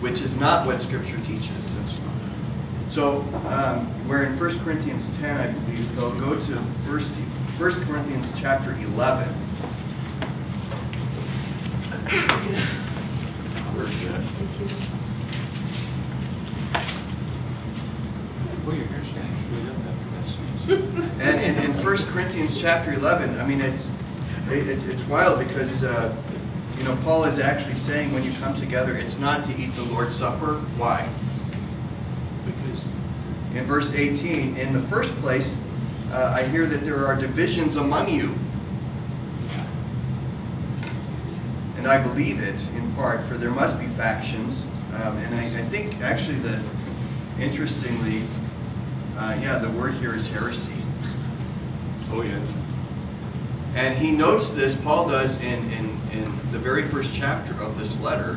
[0.00, 1.68] which is not what Scripture teaches.
[2.90, 5.84] So um, we're in 1 Corinthians 10, I believe.
[5.86, 9.28] So go to 1, 1 Corinthians chapter 11.
[13.74, 14.22] Where's that?
[14.24, 14.66] Thank you.
[18.66, 21.20] Well, you're here standing straight up after that speech.
[21.20, 23.90] And in, in 1 Corinthians chapter 11, I mean, it's
[24.50, 26.14] it, it- it's wild because, uh,
[26.78, 29.82] you know, Paul is actually saying when you come together, it's not to eat the
[29.82, 30.54] Lord's Supper.
[30.76, 31.08] Why?
[32.46, 32.90] Because
[33.54, 35.56] In verse 18, in the first place,
[36.12, 38.34] uh, I hear that there are divisions among you.
[41.76, 44.64] And I believe it in part, for there must be factions.
[44.94, 46.60] Um, and I, I think actually the,
[47.40, 48.22] interestingly,
[49.16, 50.72] uh, yeah, the word here is heresy.
[52.12, 52.38] Oh, yeah.
[53.78, 57.96] And he notes this, Paul does in, in, in the very first chapter of this
[58.00, 58.36] letter.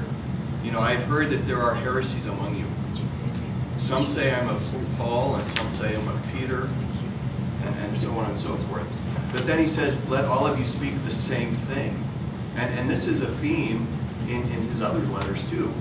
[0.63, 2.65] You know, I've heard that there are heresies among you.
[3.79, 4.61] Some say I'm of
[4.97, 6.69] Paul, and some say I'm of Peter,
[7.65, 8.87] and, and so on and so forth.
[9.33, 12.07] But then he says, let all of you speak the same thing.
[12.55, 13.87] And, and this is a theme
[14.27, 15.73] in, in his other letters too,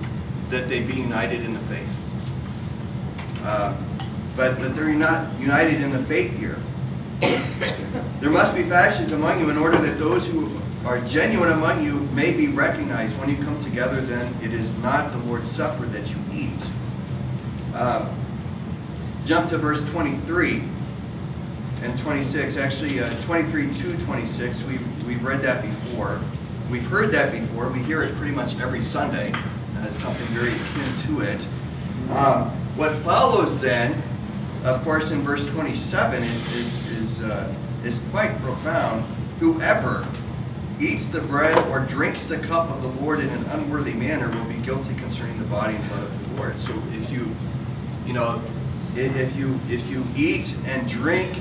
[0.49, 2.03] that they be united in the faith.
[3.43, 3.77] Uh,
[4.37, 6.57] but, but they're not united in the faith here.
[8.21, 10.51] There must be factions among you in order that those who
[10.85, 13.19] are genuine among you may be recognized.
[13.19, 16.71] When you come together, then it is not the Lord's Supper that you eat.
[17.75, 18.13] Uh,
[19.25, 20.63] jump to verse 23
[21.83, 22.59] and 26.
[22.59, 24.65] Actually, uh, 23 to 26.
[24.65, 26.21] We've, we've read that before.
[26.71, 27.71] We've heard that before.
[27.71, 29.33] We hear it pretty much every Sunday.
[29.79, 31.47] Uh, something very akin to it.
[32.11, 34.03] Um, what follows then,
[34.65, 37.55] of course, in verse 27 is, is, is, uh,
[37.85, 39.05] is quite profound.
[39.39, 40.07] Whoever
[40.79, 44.45] eats the bread or drinks the cup of the Lord in an unworthy manner will
[44.47, 46.59] be guilty concerning the body and blood of the Lord.
[46.59, 47.35] So if you,
[48.07, 48.43] you know,
[48.97, 51.37] if you if you eat and drink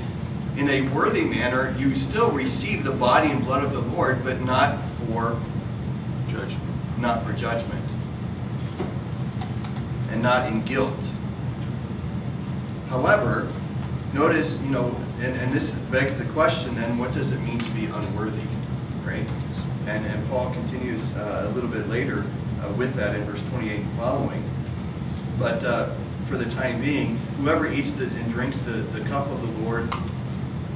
[0.56, 4.40] in a worthy manner, you still receive the body and blood of the Lord, but
[4.40, 5.40] not for
[6.28, 6.70] judgment.
[6.98, 7.84] not for judgment,
[10.10, 11.10] and not in guilt.
[12.88, 13.50] However,
[14.12, 17.70] notice, you know, and, and this begs the question then, what does it mean to
[17.72, 18.40] be unworthy,
[19.04, 19.26] right?
[19.86, 22.24] And, and Paul continues uh, a little bit later
[22.62, 24.42] uh, with that in verse 28 and following.
[25.38, 25.94] But uh,
[26.24, 29.92] for the time being, whoever eats the, and drinks the, the cup of the Lord,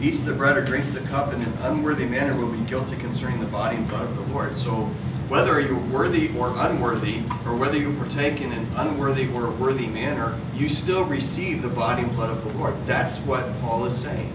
[0.03, 3.41] eats the bread or drinks the cup in an unworthy manner will be guilty concerning
[3.41, 4.57] the body and blood of the Lord.
[4.57, 4.91] So
[5.29, 9.87] whether you're worthy or unworthy, or whether you partake in an unworthy or a worthy
[9.87, 12.75] manner, you still receive the body and blood of the Lord.
[12.87, 14.35] That's what Paul is saying.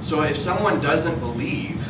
[0.00, 1.84] So if someone doesn't believe,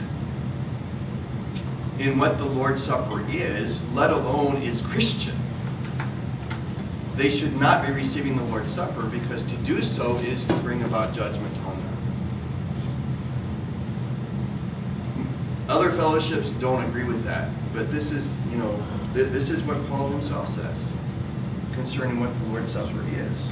[1.99, 5.37] in what the Lord's Supper is, let alone is Christian,
[7.17, 10.83] they should not be receiving the Lord's Supper because to do so is to bring
[10.85, 11.99] about judgment on them.
[15.69, 19.87] Other fellowships don't agree with that, but this is, you know, th- this is what
[19.89, 20.95] Paul himself says
[21.75, 23.51] concerning what the Lord's Supper is.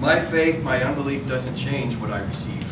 [0.00, 2.64] My faith, my unbelief doesn't change what I receive.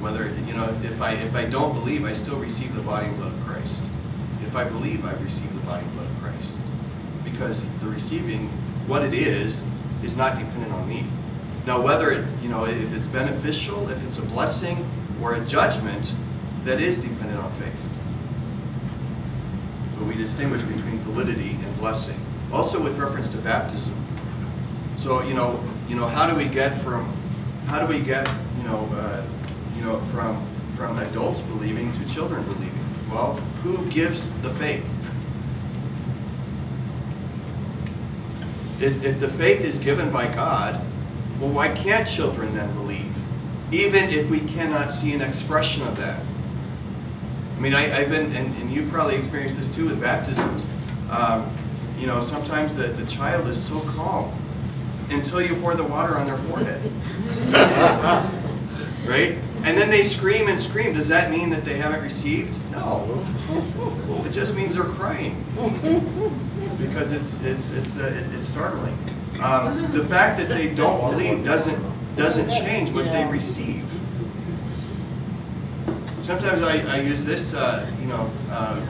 [0.00, 3.16] Whether you know, if I if I don't believe, I still receive the body and
[3.16, 3.80] blood of Christ.
[4.44, 6.56] If I believe, I receive the body and blood of Christ.
[7.24, 8.48] Because the receiving,
[8.86, 9.64] what it is,
[10.04, 11.04] is not dependent on me.
[11.66, 14.88] Now, whether it, you know, if it's beneficial, if it's a blessing
[15.22, 16.14] or a judgment,
[16.64, 17.88] that is dependent on faith.
[19.98, 22.18] But we distinguish between validity and blessing.
[22.52, 23.94] Also, with reference to baptism.
[24.96, 27.10] So, you know, you know, how do we get from,
[27.66, 29.24] how do we get, you know, uh,
[29.76, 30.46] you know, from
[30.76, 32.84] from adults believing to children believing?
[33.10, 34.88] Well, who gives the faith?
[38.80, 40.84] If, if the faith is given by God,
[41.40, 42.91] well, why can't children then believe?
[43.72, 46.22] Even if we cannot see an expression of that.
[47.56, 50.66] I mean, I, have been, and, and you've probably experienced this too with baptisms.
[51.10, 51.54] Um,
[51.98, 54.32] you know, sometimes the, the child is so calm
[55.10, 56.82] until you pour the water on their forehead.
[59.06, 59.38] right?
[59.64, 60.94] And then they scream and scream.
[60.94, 62.58] Does that mean that they haven't received?
[62.72, 63.24] No.
[64.26, 65.44] It just means they're crying
[66.78, 68.98] because it's it's it's uh, it's startling.
[69.40, 73.84] Um, the fact that they don't believe doesn't doesn't change what they receive.
[76.22, 78.80] Sometimes I, I use this, uh, you know, uh,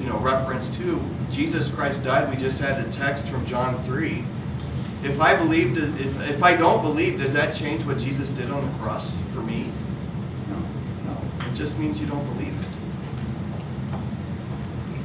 [0.00, 2.30] you know, reference to Jesus Christ died.
[2.30, 4.24] We just had a text from John three.
[5.02, 8.64] If I believe, if if I don't believe, does that change what Jesus did on
[8.64, 9.70] the cross for me?
[10.48, 10.58] No,
[11.06, 11.16] no.
[11.50, 12.66] It just means you don't believe it.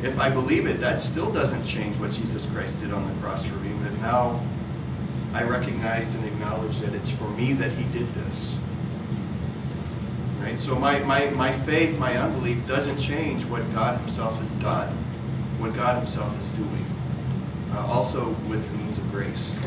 [0.05, 3.45] If I believe it, that still doesn't change what Jesus Christ did on the cross
[3.45, 3.73] for me.
[3.81, 4.39] But now
[5.35, 8.57] I recognize and acknowledge that it's for me that He did this.
[10.39, 10.57] Right?
[10.57, 14.87] So my, my, my faith, my unbelief doesn't change what God Himself has done,
[15.59, 16.85] what God Himself is doing.
[17.73, 19.59] Uh, also with the means of grace.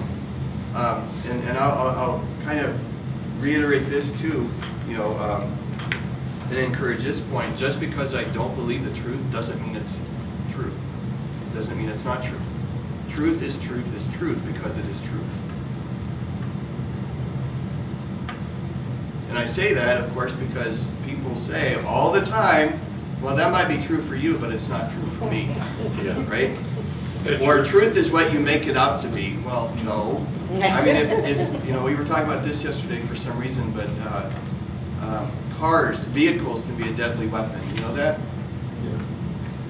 [0.74, 4.48] Um, and and I'll, I'll, kind of reiterate this too,
[4.88, 5.54] you know, um,
[6.48, 7.58] and encourage this point.
[7.58, 10.00] Just because I don't believe the truth doesn't mean it's
[10.50, 10.72] true.
[11.52, 12.40] Doesn't mean it's not true.
[13.10, 15.44] Truth is truth is truth because it is truth.
[19.38, 22.80] I say that, of course, because people say all the time,
[23.22, 25.48] well, that might be true for you, but it's not true for me.
[26.02, 26.28] Yeah.
[26.28, 26.56] Right?
[27.42, 29.36] Or truth is what you make it out to be.
[29.44, 30.26] Well, no.
[30.62, 33.70] I mean, if, if you know, we were talking about this yesterday for some reason,
[33.72, 34.30] but uh,
[35.02, 37.60] um, cars, vehicles can be a deadly weapon.
[37.74, 38.18] You know that?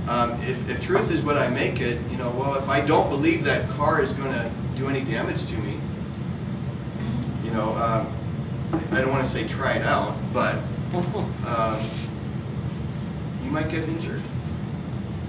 [0.08, 3.10] Um, if, if truth is what I make it, you know, well, if I don't
[3.10, 5.78] believe that car is going to do any damage to me,
[7.44, 8.14] you know, um,
[8.92, 10.56] I don't want to say try it out, but
[11.46, 11.80] um,
[13.44, 14.22] you might get injured.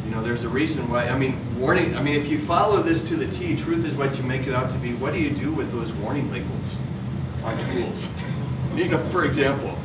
[0.06, 1.08] You know, there's a reason why.
[1.08, 1.96] I mean, warning.
[1.96, 4.54] I mean, if you follow this to the T, truth is what you make it
[4.54, 4.94] out to be.
[4.94, 6.80] What do you do with those warning labels
[7.44, 8.08] on tools?
[8.76, 9.76] You know, for example,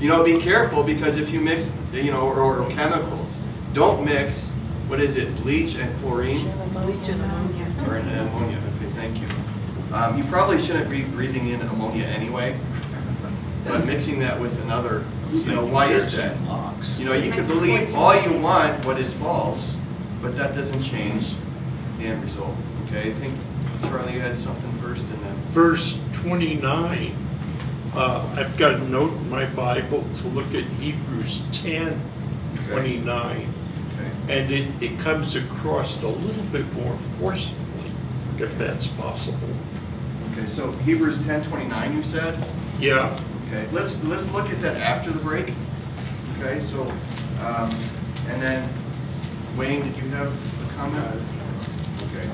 [0.00, 3.40] you know, be careful because if you mix, you know, or, or chemicals,
[3.72, 4.48] don't mix.
[4.88, 5.34] What is it?
[5.36, 7.74] Bleach and chlorine Bleach and ammonia.
[7.86, 8.58] or an ammonia.
[8.76, 9.28] Okay, thank you.
[9.94, 12.58] Um, you probably shouldn't be breathing in ammonia anyway,
[13.64, 16.36] but mixing that with another, you know, why is that?
[16.98, 19.80] You know, you can believe all you want what is false,
[20.20, 21.34] but that doesn't change
[21.98, 22.54] the end result.
[22.86, 23.34] Okay, I think
[23.82, 27.14] Charlie you had something first, and then verse 29,
[27.94, 32.00] uh, I've got a note in my Bible to look at Hebrews 10,
[32.68, 33.06] 29.
[33.36, 37.58] okay, And it, it comes across a little bit more forcefully,
[38.38, 39.48] if that's possible.
[40.32, 40.46] okay.
[40.46, 42.38] So Hebrews ten twenty nine, you said.
[42.80, 43.18] Yeah,
[43.52, 45.52] Okay, let's let's look at that after the break.
[46.38, 46.84] Okay, so
[47.44, 47.70] um,
[48.28, 48.66] and then
[49.58, 51.04] Wayne, did you have a comment?
[52.08, 52.26] Okay,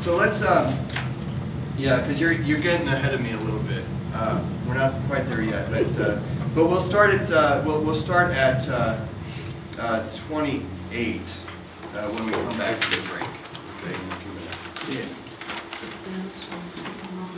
[0.00, 0.74] so let's um,
[1.76, 3.84] yeah, because you're you're getting ahead of me a little bit.
[4.14, 6.18] Uh, we're not quite there yet, but uh,
[6.54, 9.04] but we'll start at uh, we'll we'll start at uh,
[9.78, 13.28] uh, 28 uh, when we come back to the break.
[13.84, 14.72] Okay, in a few minutes.
[16.46, 16.61] From